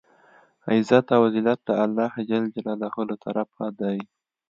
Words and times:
عزت 0.71 1.05
او 1.15 1.23
زلت 1.35 1.59
د 1.67 1.69
الله 1.83 2.13
ج 2.29 2.29
له 3.09 3.15
طرفه 3.25 3.65
دی. 3.79 3.97